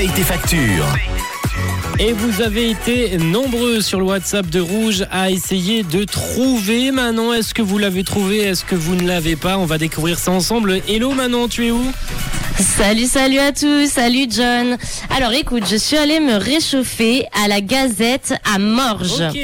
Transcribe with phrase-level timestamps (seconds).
[0.00, 0.86] paye tes factures.
[1.98, 7.34] Et vous avez été nombreux sur le WhatsApp de Rouge à essayer de trouver Manon.
[7.34, 8.38] Est-ce que vous l'avez trouvé?
[8.38, 9.58] Est-ce que vous ne l'avez pas?
[9.58, 10.80] On va découvrir ça ensemble.
[10.88, 11.84] Hello Manon, tu es où?
[12.58, 14.78] Salut, salut à tous, salut John.
[15.14, 19.20] Alors écoute, je suis allée me réchauffer à la Gazette à Morges.
[19.20, 19.36] Ok.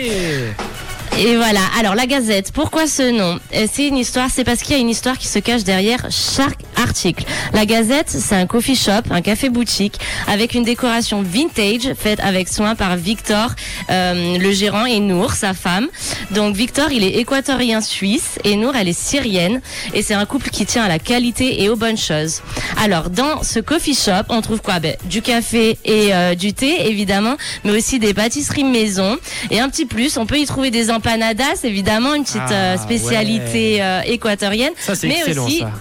[1.19, 3.39] Et voilà, alors la Gazette, pourquoi ce nom?
[3.55, 6.07] Euh, C'est une histoire, c'est parce qu'il y a une histoire qui se cache derrière
[6.11, 7.25] chaque article.
[7.53, 12.49] La Gazette, c'est un coffee shop, un café boutique, avec une décoration vintage faite avec
[12.49, 13.55] soin par Victor,
[13.91, 15.89] euh, le gérant, et Nour, sa femme.
[16.31, 19.61] Donc Victor, il est équatorien suisse, et Nour, elle est syrienne,
[19.95, 22.43] et c'est un couple qui tient à la qualité et aux bonnes choses.
[22.83, 24.81] Alors dans ce coffee shop, on trouve quoi?
[24.81, 29.17] Ben, Du café et euh, du thé, évidemment, mais aussi des pâtisseries maison,
[29.51, 32.77] et un petit plus, on peut y trouver des empanadas, évidemment, une petite Ah, euh,
[32.77, 34.73] spécialité euh, équatorienne.
[34.79, 35.73] Ça, c'est mais excellent aussi ça.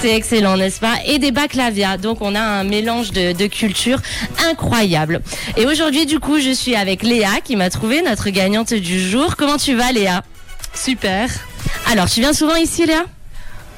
[0.00, 0.96] C'est excellent, n'est-ce pas?
[1.06, 1.96] Et des baklavias.
[1.96, 4.00] Donc, on a un mélange de, de cultures
[4.48, 5.20] incroyable.
[5.56, 9.36] Et aujourd'hui, du coup, je suis avec Léa qui m'a trouvé notre gagnante du jour.
[9.36, 10.22] Comment tu vas, Léa?
[10.74, 11.28] Super.
[11.90, 13.04] Alors, tu viens souvent ici, Léa?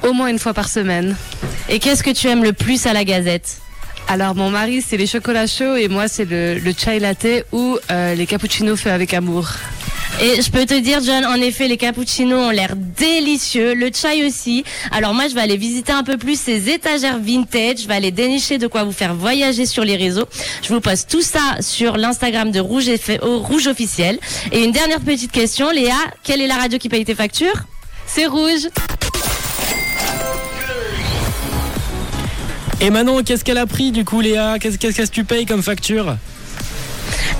[0.03, 1.15] Au moins une fois par semaine.
[1.67, 3.59] Et qu'est-ce que tu aimes le plus à la Gazette?
[4.07, 7.77] Alors mon mari c'est les chocolats chauds et moi c'est le, le chai latte ou
[7.91, 9.51] euh, les cappuccinos faits avec amour.
[10.21, 14.27] Et je peux te dire, John, en effet, les cappuccinos ont l'air délicieux, le chai
[14.27, 14.65] aussi.
[14.91, 18.11] Alors moi, je vais aller visiter un peu plus ces étagères vintage, je vais aller
[18.11, 20.25] dénicher de quoi vous faire voyager sur les réseaux.
[20.61, 22.89] Je vous poste tout ça sur l'Instagram de Rouge,
[23.21, 24.19] au Rouge officiel.
[24.51, 27.63] Et une dernière petite question, Léa, quelle est la radio qui paye tes factures?
[28.05, 28.67] C'est rouge.
[32.81, 34.57] Et Manon, qu'est-ce qu'elle a pris du coup Léa?
[34.59, 36.17] Qu'est-ce qu'est-ce que tu payes comme facture?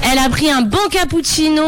[0.01, 1.63] Elle a pris un bon cappuccino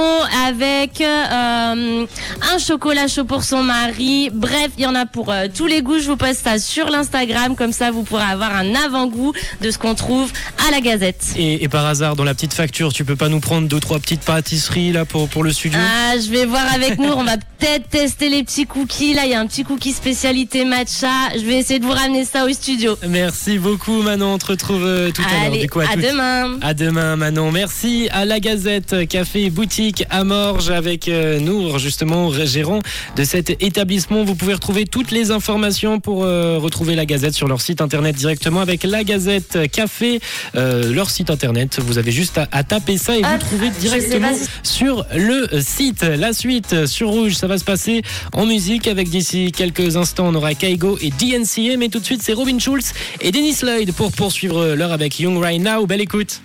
[0.48, 2.06] avec euh,
[2.54, 4.30] un chocolat chaud pour son mari.
[4.34, 6.00] Bref, il y en a pour euh, tous les goûts.
[6.00, 9.78] Je vous poste ça sur l'Instagram, comme ça vous pourrez avoir un avant-goût de ce
[9.78, 10.32] qu'on trouve
[10.68, 11.34] à la Gazette.
[11.36, 14.00] et, et par hasard, dans la petite facture, tu peux pas nous prendre deux trois
[14.00, 15.80] petites pâtisseries là pour, pour le studio?
[15.80, 17.12] Ah, je vais voir avec nous.
[17.12, 19.14] On va peut-être tester les petits cookies.
[19.14, 21.10] Là, il y a un petit cookie spécialité matcha.
[21.36, 22.98] Je vais essayer de vous ramener ça au studio.
[23.08, 25.44] Merci beaucoup Manon, on te retrouve euh, tout à l'heure.
[25.48, 26.58] Allez, Du coup, à demain.
[26.62, 27.52] À demain Manon.
[27.52, 32.80] Merci à la Gazette Café Boutique à Morges avec euh, Nour, justement gérant
[33.16, 34.24] de cet établissement.
[34.24, 38.16] Vous pouvez retrouver toutes les informations pour euh, retrouver la Gazette sur leur site internet
[38.16, 40.20] directement avec la Gazette Café,
[40.56, 41.80] euh, leur site internet.
[41.80, 44.32] Vous avez juste à, à taper ça et vous trouvez directement
[44.64, 46.04] si- sur le site.
[46.04, 48.02] La suite sur Rouge, ça va se passer
[48.34, 52.22] en musique avec d'ici quelques instants on aura Kaigo et DNCA, mais tout de suite
[52.24, 55.86] c'est Robin Schulz et Dennis Lloyd pour poursuivre l'heure avec Young Right Now.
[55.86, 56.42] Belle écoute.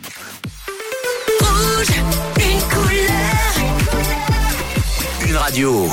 [5.27, 5.89] Une radio.